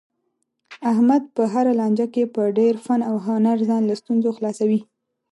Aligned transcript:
احمد 0.91 1.23
په 1.35 1.43
هره 1.53 1.71
لانجه 1.79 2.07
کې 2.13 2.23
په 2.35 2.43
ډېر 2.57 2.73
فن 2.85 3.01
او 3.09 3.15
هنر 3.25 3.57
ځان 3.69 3.81
له 3.89 3.95
ستونزو 4.01 4.29
خلاصوي. 4.37 4.79